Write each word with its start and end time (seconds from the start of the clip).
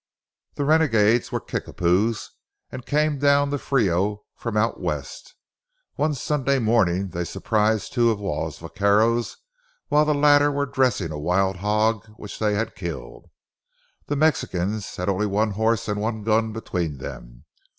The 0.55 0.65
renegades 0.65 1.31
were 1.31 1.39
Kickapoos 1.39 2.31
and 2.71 2.87
came 2.87 3.19
down 3.19 3.51
the 3.51 3.59
Frio 3.59 4.23
from 4.35 4.57
out 4.57 4.79
west. 4.79 5.35
One 5.93 6.15
Sunday 6.15 6.57
morning 6.57 7.09
they 7.09 7.23
surprised 7.23 7.93
two 7.93 8.09
of 8.09 8.19
Waugh's 8.19 8.57
vaqueros 8.57 9.37
while 9.89 10.05
the 10.05 10.15
latter 10.15 10.51
were 10.51 10.65
dressing 10.65 11.11
a 11.11 11.19
wild 11.19 11.57
hog 11.57 12.07
which 12.17 12.39
they 12.39 12.55
had 12.55 12.73
killed. 12.75 13.29
The 14.07 14.15
Mexicans 14.15 14.95
had 14.95 15.07
only 15.07 15.27
one 15.27 15.51
horse 15.51 15.87
and 15.87 16.01
one 16.01 16.23
gun 16.23 16.51
between 16.51 16.97
them. 16.97 17.45